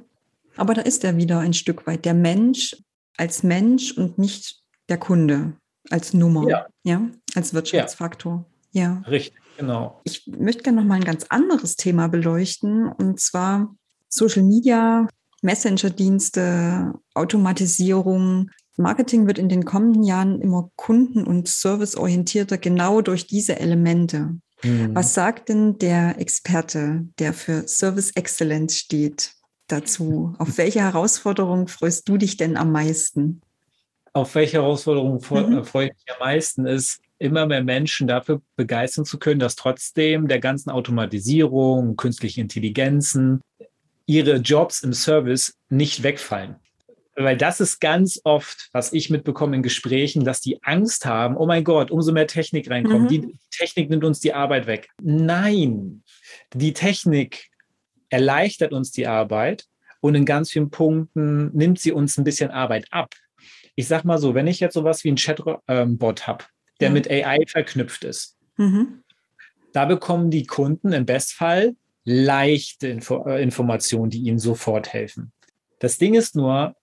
[0.57, 2.77] Aber da ist er wieder ein Stück weit der Mensch
[3.17, 5.55] als Mensch und nicht der Kunde
[5.89, 7.09] als Nummer, ja, ja?
[7.35, 8.45] als Wirtschaftsfaktor.
[8.73, 8.83] Ja.
[8.83, 9.03] ja.
[9.09, 10.01] Richtig, genau.
[10.05, 13.75] Ich möchte gerne noch mal ein ganz anderes Thema beleuchten und zwar
[14.09, 15.09] Social Media,
[15.43, 18.51] Messenger-Dienste, Automatisierung.
[18.77, 24.37] Marketing wird in den kommenden Jahren immer kunden- und serviceorientierter, genau durch diese Elemente.
[24.63, 24.95] Mhm.
[24.95, 29.35] Was sagt denn der Experte, der für Service Excellence steht?
[29.71, 30.35] dazu?
[30.39, 33.41] Auf welche Herausforderung freust du dich denn am meisten?
[34.13, 35.59] Auf welche Herausforderung mhm.
[35.59, 39.55] Äh, freue ich mich am meisten ist, immer mehr Menschen dafür begeistern zu können, dass
[39.55, 43.43] trotzdem der ganzen Automatisierung, künstlichen Intelligenzen,
[44.07, 46.57] ihre Jobs im Service nicht wegfallen.
[47.17, 51.47] Weil das ist ganz oft, was ich mitbekomme in Gesprächen, dass die Angst haben, oh
[51.47, 53.09] mein Gott, umso mehr Technik reinkommt, mhm.
[53.09, 54.89] die Technik nimmt uns die Arbeit weg.
[55.03, 56.03] Nein,
[56.55, 57.51] die Technik
[58.09, 59.67] erleichtert uns die Arbeit
[60.01, 63.15] und in ganz vielen Punkten nimmt sie uns ein bisschen Arbeit ab.
[63.75, 66.45] Ich sag mal so, wenn ich jetzt sowas wie einen Chatbot ähm, habe,
[66.81, 66.95] der ja.
[66.95, 69.03] mit AI verknüpft ist, mhm.
[69.73, 75.33] da bekommen die Kunden im Bestfall leichte Info äh, Informationen, die ihnen sofort helfen.
[75.79, 76.75] Das Ding ist nur,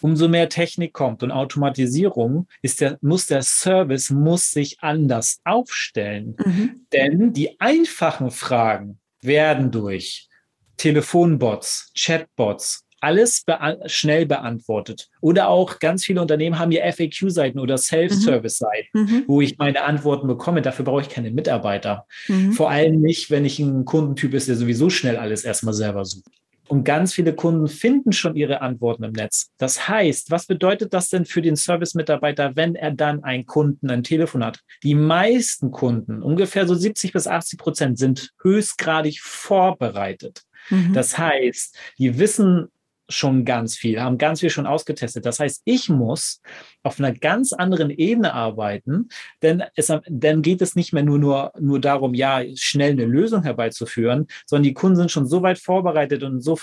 [0.00, 6.36] umso mehr Technik kommt und Automatisierung, ist der, muss der Service muss sich anders aufstellen.
[6.44, 6.86] Mhm.
[6.92, 10.28] Denn die einfachen Fragen werden durch
[10.76, 15.08] Telefonbots, Chatbots, alles bea schnell beantwortet.
[15.20, 19.24] Oder auch ganz viele Unternehmen haben ja FAQ-Seiten oder Self-Service-Seiten, mhm.
[19.28, 20.60] wo ich meine Antworten bekomme.
[20.60, 22.06] Dafür brauche ich keine Mitarbeiter.
[22.26, 22.52] Mhm.
[22.52, 26.32] Vor allem nicht, wenn ich ein Kundentyp ist, der sowieso schnell alles erstmal selber sucht.
[26.68, 29.52] Und ganz viele Kunden finden schon ihre Antworten im Netz.
[29.56, 34.02] Das heißt, was bedeutet das denn für den Service-Mitarbeiter, wenn er dann einen Kunden ein
[34.02, 34.58] Telefon hat?
[34.82, 40.42] Die meisten Kunden, ungefähr so 70 bis 80 Prozent, sind höchstgradig vorbereitet.
[40.70, 40.92] Mhm.
[40.92, 42.68] Das heißt, die wissen
[43.08, 45.26] schon ganz viel, haben ganz viel schon ausgetestet.
[45.26, 46.40] Das heißt, ich muss
[46.82, 49.08] auf einer ganz anderen Ebene arbeiten,
[49.42, 53.42] denn es, dann geht es nicht mehr nur, nur, nur darum, ja, schnell eine Lösung
[53.42, 56.58] herbeizuführen, sondern die Kunden sind schon so weit vorbereitet und so,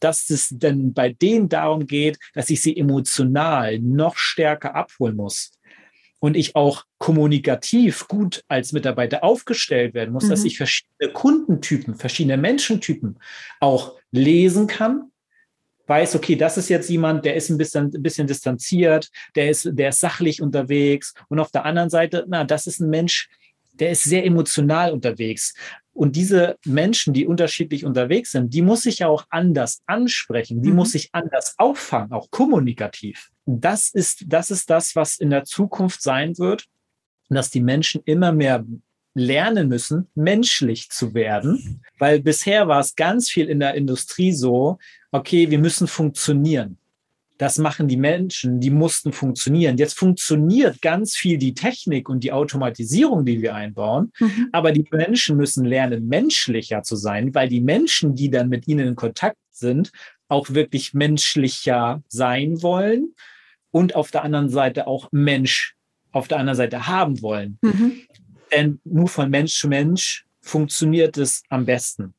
[0.00, 5.52] dass es dann bei denen darum geht, dass ich sie emotional noch stärker abholen muss
[6.18, 10.30] und ich auch kommunikativ gut als Mitarbeiter aufgestellt werden muss, mhm.
[10.30, 13.18] dass ich verschiedene Kundentypen, verschiedene Menschentypen
[13.60, 15.10] auch lesen kann,
[15.86, 19.68] weiß, okay, das ist jetzt jemand, der ist ein bisschen, ein bisschen distanziert, der ist,
[19.72, 21.14] der ist sachlich unterwegs.
[21.28, 23.28] Und auf der anderen Seite, na, das ist ein Mensch,
[23.74, 25.54] der ist sehr emotional unterwegs.
[25.92, 30.70] Und diese Menschen, die unterschiedlich unterwegs sind, die muss ich ja auch anders ansprechen, die
[30.70, 30.76] mhm.
[30.76, 36.02] muss ich anders auffangen, auch kommunikativ das ist, das ist das, was in der Zukunft
[36.02, 36.66] sein wird,
[37.28, 38.64] dass die Menschen immer mehr
[39.16, 44.78] lernen müssen, menschlich zu werden, weil bisher war es ganz viel in der Industrie so,
[45.10, 46.78] okay, wir müssen funktionieren.
[47.38, 49.76] Das machen die Menschen, die mussten funktionieren.
[49.76, 54.48] Jetzt funktioniert ganz viel die Technik und die Automatisierung, die wir einbauen, mhm.
[54.52, 58.88] aber die Menschen müssen lernen, menschlicher zu sein, weil die Menschen, die dann mit ihnen
[58.88, 59.92] in Kontakt sind,
[60.28, 63.14] auch wirklich menschlicher sein wollen
[63.70, 65.74] und auf der anderen Seite auch Mensch
[66.12, 67.58] auf der anderen Seite haben wollen.
[67.62, 68.00] Mhm.
[68.56, 72.14] Denn nur von Mensch zu Mensch funktioniert es am besten.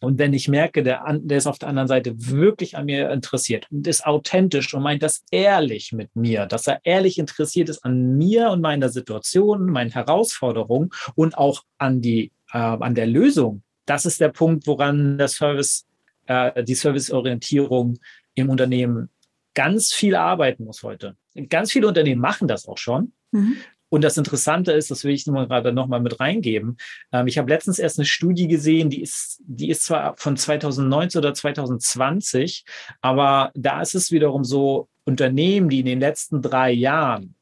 [0.00, 3.66] Und wenn ich merke, der, der ist auf der anderen Seite wirklich an mir interessiert
[3.70, 8.16] und ist authentisch und meint das ehrlich mit mir, dass er ehrlich interessiert ist an
[8.16, 14.06] mir und meiner Situation, meinen Herausforderungen und auch an, die, äh, an der Lösung, das
[14.06, 15.86] ist der Punkt, woran der Service,
[16.26, 17.98] äh, die Serviceorientierung
[18.34, 19.10] im Unternehmen
[19.54, 21.16] ganz viel arbeiten muss heute.
[21.48, 23.12] Ganz viele Unternehmen machen das auch schon.
[23.32, 23.56] Mhm.
[23.90, 26.78] Und das Interessante ist, das will ich nur gerade noch mal mit reingeben.
[27.12, 31.18] Ähm, ich habe letztens erst eine Studie gesehen, die ist, die ist zwar von 2019
[31.18, 32.64] oder 2020,
[33.02, 37.34] aber da ist es wiederum so, Unternehmen, die in den letzten drei Jahren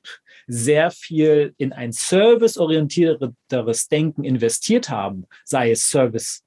[0.46, 6.42] sehr viel in ein serviceorientierteres Denken investiert haben, sei es Service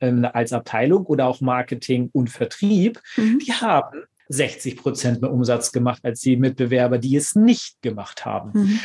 [0.00, 3.38] ähm, als Abteilung oder auch Marketing und Vertrieb, mhm.
[3.38, 8.50] die haben 60 Prozent mehr Umsatz gemacht als die Mitbewerber, die es nicht gemacht haben.
[8.54, 8.80] Mhm.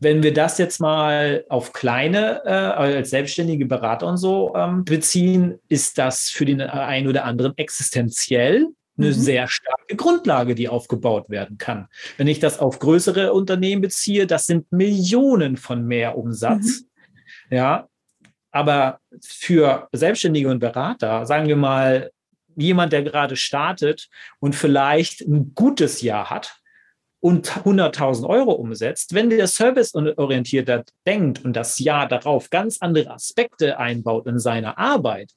[0.00, 5.58] Wenn wir das jetzt mal auf kleine, äh, als selbstständige Berater und so ähm, beziehen,
[5.68, 9.12] ist das für den einen oder anderen existenziell, eine mhm.
[9.12, 11.88] sehr starke Grundlage, die aufgebaut werden kann.
[12.16, 16.82] Wenn ich das auf größere Unternehmen beziehe, das sind Millionen von mehr Umsatz.
[16.82, 17.56] Mhm.
[17.56, 17.88] Ja,
[18.50, 22.10] aber für Selbstständige und Berater, sagen wir mal,
[22.56, 26.60] jemand, der gerade startet und vielleicht ein gutes Jahr hat
[27.24, 33.78] und 100.000 Euro umsetzt, wenn der serviceorientierter denkt und das Jahr darauf ganz andere Aspekte
[33.78, 35.32] einbaut in seiner Arbeit,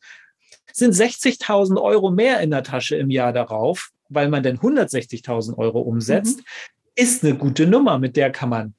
[0.73, 5.80] sind 60.000 Euro mehr in der Tasche im Jahr darauf, weil man denn 160.000 Euro
[5.80, 6.43] umsetzt, mhm.
[6.95, 8.73] ist eine gute Nummer, mit der kann man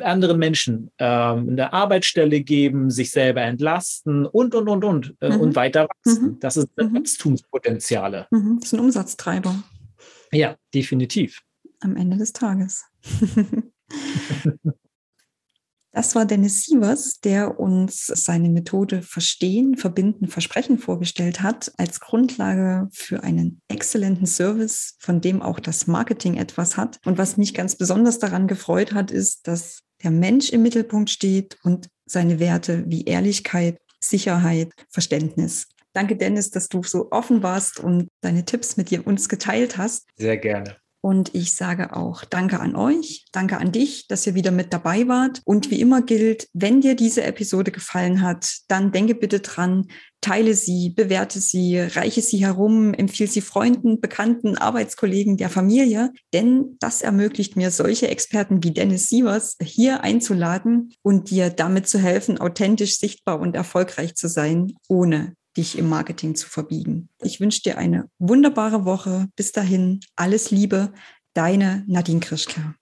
[0.00, 5.40] anderen Menschen ähm, eine Arbeitsstelle geben, sich selber entlasten und, und, und, und, äh, mhm.
[5.40, 6.24] und weiter wachsen.
[6.24, 6.40] Mhm.
[6.40, 6.94] Das ist mhm.
[6.94, 8.26] Wachstumspotenziale.
[8.30, 8.56] Mhm.
[8.60, 9.54] Das ist ein Umsatztreiber.
[10.32, 11.42] Ja, definitiv.
[11.80, 12.84] Am Ende des Tages.
[15.92, 22.88] Das war Dennis Sievers, der uns seine Methode Verstehen, Verbinden, Versprechen vorgestellt hat, als Grundlage
[22.92, 27.00] für einen exzellenten Service, von dem auch das Marketing etwas hat.
[27.04, 31.58] Und was mich ganz besonders daran gefreut hat, ist, dass der Mensch im Mittelpunkt steht
[31.64, 35.66] und seine Werte wie Ehrlichkeit, Sicherheit, Verständnis.
[35.94, 40.06] Danke, Dennis, dass du so offen warst und deine Tipps mit uns geteilt hast.
[40.16, 40.76] Sehr gerne.
[41.00, 45.06] Und ich sage auch Danke an euch, danke an dich, dass ihr wieder mit dabei
[45.06, 45.40] wart.
[45.44, 49.86] Und wie immer gilt, wenn dir diese Episode gefallen hat, dann denke bitte dran,
[50.20, 56.12] teile sie, bewerte sie, reiche sie herum, empfehle sie Freunden, Bekannten, Arbeitskollegen, der Familie.
[56.32, 61.98] Denn das ermöglicht mir, solche Experten wie Dennis Sievers hier einzuladen und dir damit zu
[61.98, 67.08] helfen, authentisch, sichtbar und erfolgreich zu sein, ohne dich im Marketing zu verbiegen.
[67.20, 69.28] Ich wünsche dir eine wunderbare Woche.
[69.36, 70.92] Bis dahin, alles Liebe,
[71.34, 72.74] deine Nadine Krischke.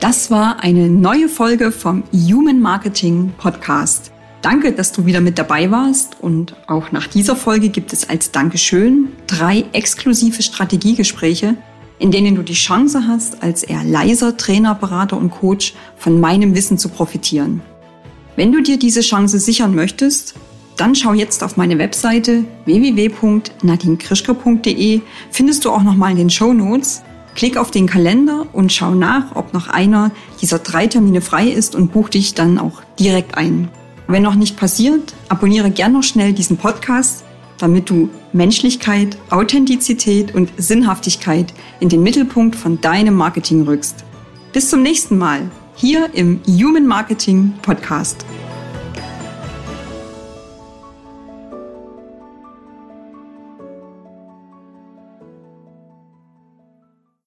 [0.00, 4.12] Das war eine neue Folge vom Human Marketing Podcast.
[4.40, 8.32] Danke, dass du wieder mit dabei warst und auch nach dieser Folge gibt es als
[8.32, 11.56] Dankeschön drei exklusive Strategiegespräche,
[11.98, 16.54] in denen du die Chance hast, als eher leiser Trainer, Berater und Coach von meinem
[16.54, 17.62] Wissen zu profitieren.
[18.36, 20.34] Wenn du dir diese Chance sichern möchtest,
[20.76, 25.00] dann schau jetzt auf meine Webseite www.nadinekrischke.de,
[25.30, 27.02] findest du auch nochmal in den Show Notes.
[27.34, 31.74] Klick auf den Kalender und schau nach, ob noch einer dieser drei Termine frei ist
[31.74, 33.68] und buch dich dann auch direkt ein.
[34.06, 37.24] Wenn noch nicht passiert, abonniere gern noch schnell diesen Podcast
[37.58, 44.04] damit du Menschlichkeit, Authentizität und Sinnhaftigkeit in den Mittelpunkt von deinem Marketing rückst.
[44.52, 48.24] Bis zum nächsten Mal hier im Human Marketing Podcast.